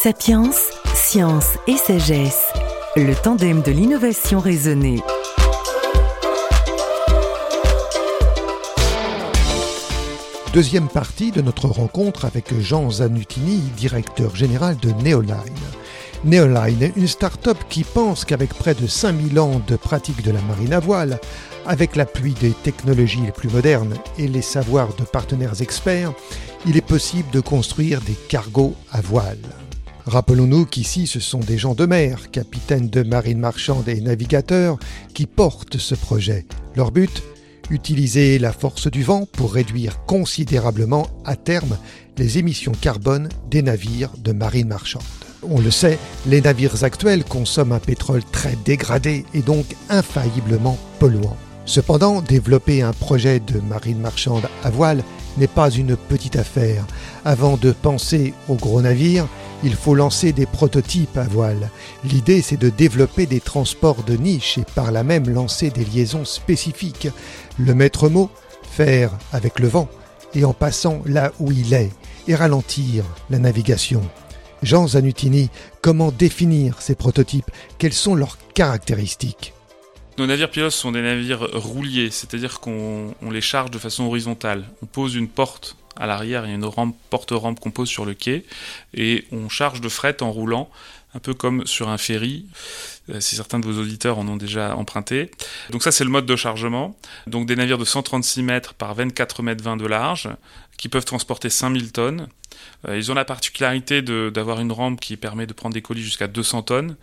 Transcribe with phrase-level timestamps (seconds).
[0.00, 0.52] Sapiens,
[0.94, 2.52] science et sagesse,
[2.94, 5.00] le tandem de l'innovation raisonnée.
[10.52, 15.34] Deuxième partie de notre rencontre avec Jean Zanutini, directeur général de Neoline.
[16.24, 20.74] Neoline, une start-up qui pense qu'avec près de 5000 ans de pratique de la marine
[20.74, 21.18] à voile,
[21.66, 26.12] avec l'appui des technologies les plus modernes et les savoirs de partenaires experts,
[26.66, 29.38] il est possible de construire des cargos à voile.
[30.08, 34.78] Rappelons-nous qu'ici ce sont des gens de mer, capitaines de marine marchande et navigateurs,
[35.12, 36.46] qui portent ce projet.
[36.76, 37.22] Leur but
[37.68, 41.76] Utiliser la force du vent pour réduire considérablement à terme
[42.16, 45.02] les émissions carbone des navires de marine marchande.
[45.42, 51.36] On le sait, les navires actuels consomment un pétrole très dégradé et donc infailliblement polluant.
[51.66, 55.04] Cependant, développer un projet de marine marchande à voile
[55.36, 56.86] n'est pas une petite affaire.
[57.26, 59.28] Avant de penser aux gros navires,
[59.64, 61.70] il faut lancer des prototypes à voile.
[62.04, 66.24] L'idée, c'est de développer des transports de niche et par là même lancer des liaisons
[66.24, 67.08] spécifiques.
[67.58, 68.30] Le maître mot,
[68.62, 69.88] faire avec le vent
[70.34, 71.90] et en passant là où il est
[72.26, 74.02] et ralentir la navigation.
[74.62, 75.50] Jean Zanutini,
[75.82, 77.50] comment définir ces prototypes?
[77.78, 79.54] Quelles sont leurs caractéristiques?
[80.18, 84.64] Nos navires pilotes sont des navires rouliers, c'est-à-dire qu'on les charge de façon horizontale.
[84.82, 88.04] On pose une porte à l'arrière, il y a une rampe, porte-rampe qu'on pose sur
[88.04, 88.44] le quai,
[88.94, 90.70] et on charge de fret en roulant,
[91.14, 92.46] un peu comme sur un ferry,
[93.10, 95.30] euh, si certains de vos auditeurs en ont déjà emprunté.
[95.70, 96.96] Donc ça, c'est le mode de chargement.
[97.26, 100.28] Donc des navires de 136 mètres par 24 mètres 20 de large,
[100.76, 102.28] qui peuvent transporter 5000 tonnes.
[102.86, 106.28] Euh, ils ont la particularité d'avoir une rampe qui permet de prendre des colis jusqu'à
[106.28, 106.96] 200 tonnes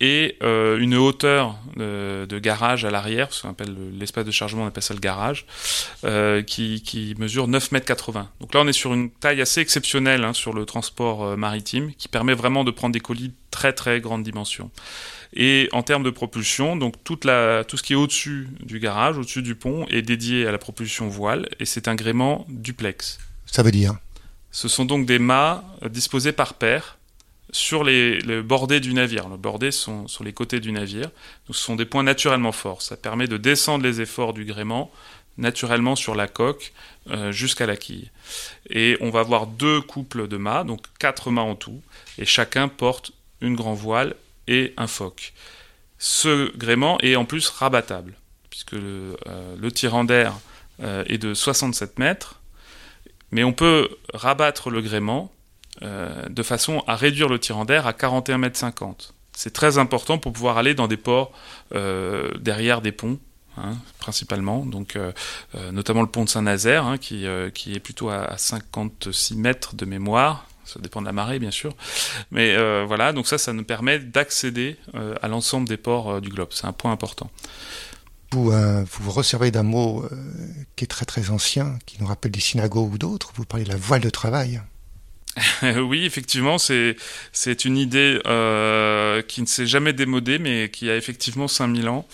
[0.00, 4.66] et euh, une hauteur de, garage à l'arrière, ce qu'on appelle l'espace de chargement, on
[4.66, 5.46] appelle ça le garage,
[6.04, 8.28] euh, qui, mesure 9 mètres 80.
[8.40, 12.08] Donc là, on est sur une taille assez exceptionnelle hein, sur le transport maritime, qui
[12.08, 14.70] permet vraiment de prendre des colis de très très grande dimension.
[15.34, 19.54] Et en termes de propulsion, donc tout ce qui est au-dessus du garage, au-dessus du
[19.54, 23.18] pont, est dédié à la propulsion voile, et c'est un gréement duplex.
[23.46, 23.94] Ça veut dire
[24.52, 26.98] ce sont donc des mâts euh, disposés par paire
[27.50, 29.28] sur les, le bordé du navire.
[29.28, 31.10] Le bordé sont sur les côtés du navire.
[31.48, 32.82] ce sont des points naturellement forts.
[32.82, 34.92] Ça permet de descendre les efforts du gréement
[35.38, 36.72] naturellement sur la coque
[37.10, 38.10] euh, jusqu'à la quille.
[38.68, 41.80] Et on va avoir deux couples de mâts, donc quatre mâts en tout,
[42.18, 44.14] et chacun porte une grand voile
[44.46, 45.32] et un foc.
[45.98, 48.12] Ce gréement est en plus rabattable,
[48.50, 50.34] puisque le, euh, le tirant d'air
[51.06, 52.41] est de 67 mètres,
[53.32, 55.32] mais on peut rabattre le gréement
[55.82, 59.14] euh, de façon à réduire le tirant d'air à 41 mètres 50.
[59.32, 61.32] C'est très important pour pouvoir aller dans des ports
[61.74, 63.18] euh, derrière des ponts.
[63.58, 65.12] Hein, principalement, donc euh,
[65.72, 70.46] notamment le pont de Saint-Nazaire, hein, qui, qui, est plutôt à, 56 mètres de mémoire,
[70.64, 71.74] ça dépend de la marée bien sûr.
[72.30, 72.56] Mais
[72.86, 74.78] voilà, donc ça, ça nous permet d'accéder
[75.20, 76.48] à l'ensemble des ports du globe.
[76.50, 77.30] C'est un point important.
[78.34, 80.16] Euh, vous, vous resservez d'un mot euh,
[80.76, 83.32] qui est très très ancien, qui nous rappelle des synagogues ou d'autres.
[83.34, 84.60] Vous parlez de la voile de travail.
[85.62, 86.96] oui, effectivement, c'est
[87.32, 92.06] c'est une idée euh, qui ne s'est jamais démodée, mais qui a effectivement 5000 ans.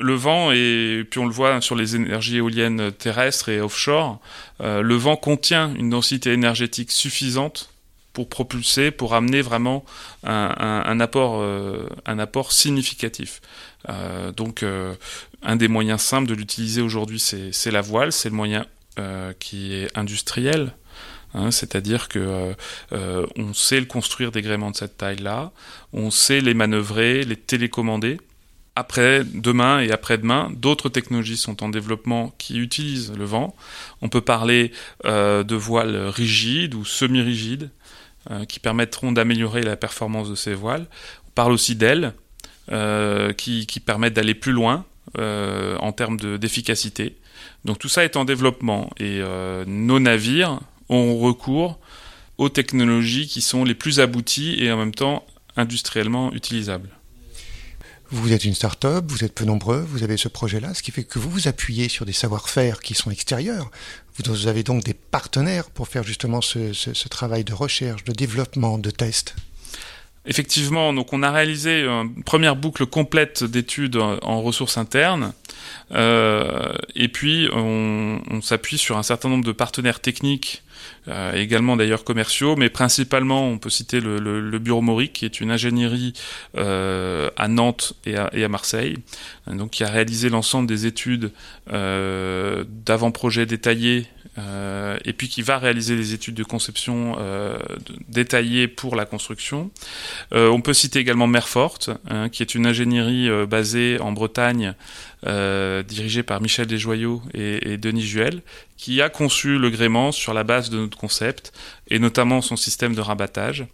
[0.00, 4.20] Le vent, et puis on le voit sur les énergies éoliennes terrestres et offshore,
[4.60, 7.70] le vent contient une densité énergétique suffisante
[8.16, 9.84] pour propulser, pour amener vraiment
[10.24, 11.44] un, apport,
[12.06, 13.42] un apport significatif.
[14.34, 14.64] donc
[15.42, 18.66] un des moyens simples de l'utiliser aujourd'hui, c'est la voile, c'est le moyen
[18.98, 20.72] euh, qui est industriel.
[21.34, 22.54] Hein, c'est-à-dire que euh,
[22.92, 25.52] euh, on sait le construire des gréements de cette taille-là,
[25.92, 28.18] on sait les manœuvrer, les télécommander.
[28.74, 33.54] Après demain et après-demain, d'autres technologies sont en développement qui utilisent le vent.
[34.00, 34.72] On peut parler
[35.04, 37.70] de voiles rigides ou semi-rigides
[38.48, 40.86] qui permettront d'améliorer la performance de ces voiles.
[41.28, 42.12] On parle aussi d'ailes
[43.36, 44.84] qui, qui permettent d'aller plus loin,
[45.18, 47.16] euh, en termes d'efficacité.
[47.64, 50.58] Donc tout ça est en développement et euh, nos navires
[50.88, 51.78] ont recours
[52.38, 55.24] aux technologies qui sont les plus abouties et en même temps
[55.56, 56.90] industriellement utilisables.
[58.10, 61.02] Vous êtes une start-up, vous êtes peu nombreux, vous avez ce projet-là, ce qui fait
[61.02, 63.70] que vous vous appuyez sur des savoir-faire qui sont extérieurs.
[64.16, 68.90] Vous avez donc des partenaires pour faire justement ce, travail de recherche, de développement, de
[68.90, 69.34] test.
[70.24, 75.32] Effectivement, donc on a réalisé une première boucle complète d'études en ressources internes,
[75.92, 80.62] euh, et puis on, s'appuie sur un certain nombre de partenaires techniques,
[81.08, 85.50] euh, également d'ailleurs commerciaux, mais principalement on peut citer le, bureau Mauric, qui est une
[85.50, 86.12] ingénierie
[86.56, 88.96] euh, à Nantes et à, Marseille,
[89.46, 91.30] donc qui a réalisé l'ensemble des études
[91.68, 94.06] d'avant-projet détaillés
[94.38, 97.56] euh, et puis qui va réaliser des études de conception euh,
[98.08, 99.70] détaillées pour la construction.
[100.34, 101.78] Euh, on peut citer également Merfort,
[102.10, 104.74] hein, qui est une ingénierie basée en Bretagne,
[105.26, 108.42] dirigée par Michel Desjoyaux et, Denis Juel,
[108.76, 111.52] qui a conçu le gréement sur la base de notre concept
[111.88, 113.66] et notamment son système de rabattage.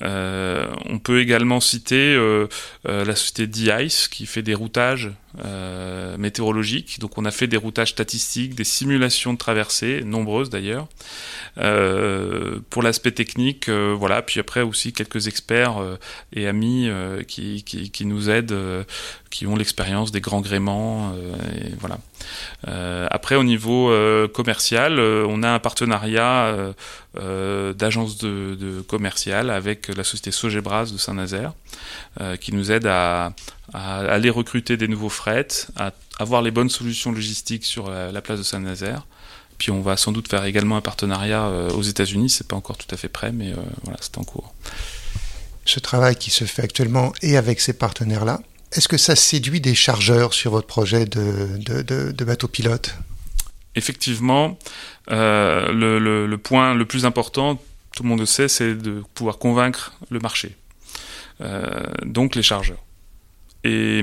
[0.00, 2.46] Euh, on peut également citer euh,
[2.88, 5.10] euh, la société D-Ice qui fait des routages
[6.18, 6.98] météorologiques.
[6.98, 10.88] Donc on a fait des routages statistiques, des simulations de traversées, nombreuses d'ailleurs.
[11.54, 14.22] pour l'aspect technique, voilà.
[14.22, 15.76] Puis après aussi quelques experts
[16.32, 16.90] et amis
[17.28, 18.84] qui, qui, nous aident,
[19.30, 20.40] qui ont l'expérience des grands
[21.14, 21.98] et voilà.
[23.10, 23.92] après au niveau
[24.32, 26.74] commercial, on a un partenariat
[27.20, 31.52] euh, d'agences de, de commerciales avec la société Sogebras de Saint-Nazaire,
[32.20, 33.32] euh, qui nous aide à,
[33.72, 38.44] aller recruter des nouveaux frets, à avoir les bonnes solutions logistiques sur la, place de
[38.44, 39.06] Saint-Nazaire.
[39.56, 42.76] Puis on va sans doute faire également un partenariat euh, aux États-Unis, c'est pas encore
[42.76, 43.52] tout à fait prêt, mais
[43.82, 44.54] voilà, c'est en cours.
[45.64, 48.40] Ce travail qui se fait actuellement et avec ces partenaires-là,
[48.72, 52.94] est-ce que ça séduit des chargeurs sur votre projet de, de, de bateau pilote?
[53.78, 54.58] Effectivement,
[55.10, 57.56] euh, le, point le plus important,
[57.94, 60.56] tout le monde le sait, c'est de pouvoir convaincre le marché.
[61.40, 62.82] Euh, donc les chargeurs.
[63.62, 64.02] Et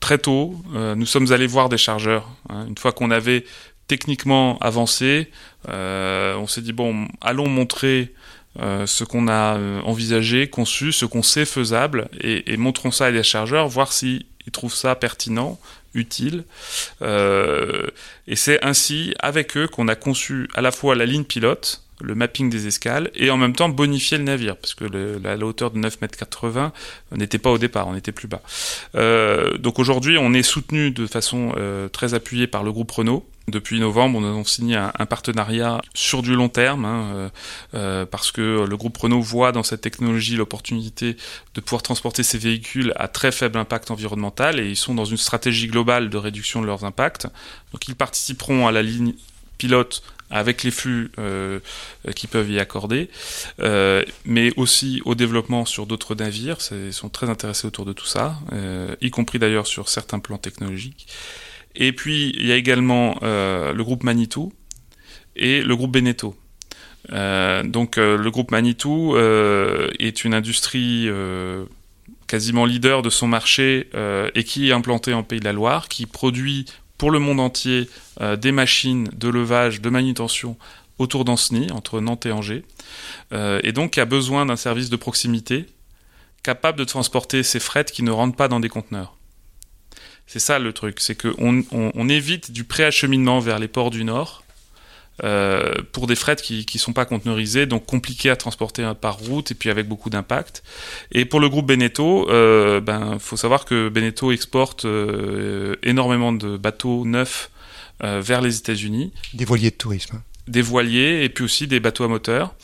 [0.00, 2.28] très tôt, euh, nous sommes allés voir des chargeurs.
[2.48, 2.66] Hein.
[2.66, 3.44] Une fois qu'on avait
[3.86, 5.30] techniquement avancé,
[5.68, 8.12] on s'est dit, bon, allons montrer
[8.58, 13.22] ce qu'on a envisagé, conçu, ce qu'on sait faisable, et, et, montrons ça à des
[13.22, 15.58] chargeurs, voir s'ils trouvent ça pertinent,
[15.94, 16.44] utile.
[17.02, 17.86] Euh,
[18.26, 22.14] et c'est ainsi, avec eux, qu'on a conçu à la fois la ligne pilote, le
[22.14, 25.78] mapping des escales, et en même temps bonifier le navire, parce que la, hauteur de
[25.78, 26.70] 9,80 m
[27.18, 28.42] n'était pas au départ, on était plus bas.
[28.94, 33.26] Euh, donc aujourd'hui, on est soutenu de façon euh, très appuyée par le groupe Renault,
[33.46, 37.28] depuis novembre, on a signé un, partenariat sur du long terme, hein, euh,
[37.74, 41.16] euh, parce que le groupe Renault voit dans cette technologie l'opportunité
[41.54, 45.18] de pouvoir transporter ces véhicules à très faible impact environnemental, et ils sont dans une
[45.18, 47.26] stratégie globale de réduction de leurs impacts.
[47.72, 49.12] Donc ils participeront à la ligne
[49.58, 51.60] pilote avec les flux euh,
[52.16, 53.08] qu'ils peuvent y accorder,
[54.24, 56.58] mais aussi au développement sur d'autres navires.
[56.72, 58.38] Ils sont très intéressés autour de tout ça,
[59.00, 61.06] y compris d'ailleurs sur certains plans technologiques.
[61.76, 64.52] Et puis, il y a également euh, le groupe Manitou
[65.36, 66.36] et le groupe Beneteau.
[67.12, 71.08] Euh, donc, euh, le groupe Manitou est une industrie
[72.26, 73.88] quasiment leader de son marché
[74.34, 76.66] et qui est implantée en Pays de la Loire, qui produit
[76.98, 77.88] pour le monde entier
[78.38, 80.56] des machines de levage, de manutention
[80.98, 82.64] autour d'Anceny, entre Nantes et Angers,
[83.32, 85.66] et donc qui a besoin d'un service de proximité
[86.44, 89.16] capable de transporter ces frettes qui ne rentrent pas dans des conteneurs.
[90.26, 94.43] C'est ça le truc, c'est qu'on on, évite du préacheminement vers les ports du Nord
[95.22, 99.50] euh, pour des frettes qui ne sont pas conteneurisées, donc compliquées à transporter par route
[99.50, 100.62] et puis avec beaucoup d'impact.
[101.12, 106.56] Et pour le groupe Beneteau, euh, ben faut savoir que Beneteau exporte euh, énormément de
[106.56, 107.50] bateaux neufs
[108.00, 109.12] vers les États-Unis.
[109.32, 112.54] Des voiliers de tourisme des voiliers et puis aussi des bateaux à moteur.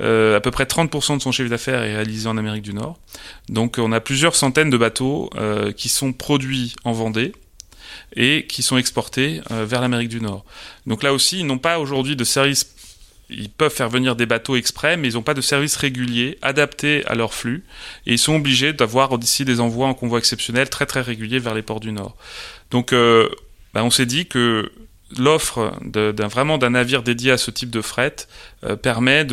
[0.00, 2.98] Euh, à peu près 30% de son chiffre d'affaires est réalisé en Amérique du Nord.
[3.48, 7.32] Donc on a plusieurs centaines de bateaux euh, qui sont produits en Vendée
[8.16, 10.44] et qui sont exportés euh, vers l'Amérique du Nord.
[10.86, 12.74] Donc là aussi, ils n'ont pas aujourd'hui de service.
[13.28, 17.04] Ils peuvent faire venir des bateaux exprès, mais ils n'ont pas de service régulier adapté
[17.06, 17.64] à leur flux.
[18.06, 21.54] Et ils sont obligés d'avoir d'ici des envois en convoi exceptionnel très très réguliers vers
[21.54, 22.16] les ports du Nord.
[22.72, 24.72] Donc bah, on s'est dit que
[25.18, 25.72] l'offre
[26.30, 28.16] vraiment d'un navire dédié à ce type de fret
[28.64, 29.24] euh, permet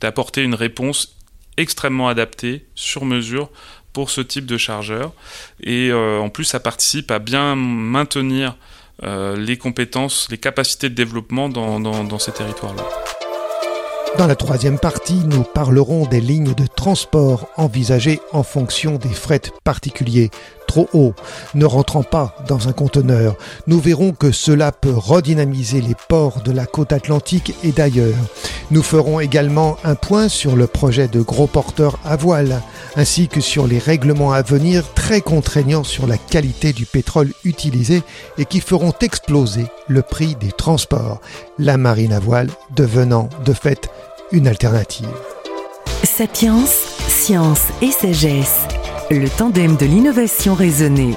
[0.00, 1.16] d'apporter une réponse
[1.56, 3.50] extrêmement adaptée, sur mesure,
[3.94, 5.12] pour ce type de chargeur.
[5.62, 8.56] Et euh, en plus, ça participe à bien maintenir
[9.02, 12.82] euh, les compétences, les capacités de développement dans, ces territoires-là.
[14.18, 19.50] Dans la troisième partie, nous parlerons des lignes de transport envisagées en fonction des frettes
[19.64, 20.30] particuliers
[20.66, 21.14] trop haut,
[21.54, 23.36] ne rentrant pas dans un conteneur.
[23.66, 28.14] Nous verrons que cela peut redynamiser les ports de la côte atlantique et d'ailleurs.
[28.70, 32.62] Nous ferons également un point sur le projet de gros porteurs à voile,
[32.96, 38.02] ainsi que sur les règlements à venir très contraignants sur la qualité du pétrole utilisé
[38.38, 41.20] et qui feront exploser le prix des transports,
[41.58, 43.88] la marine à voile devenant de fait
[44.32, 45.08] une alternative.
[46.02, 46.64] Sapiens,
[47.08, 48.60] science et sagesse,
[49.10, 51.14] le tandem de l'innovation raisonnée.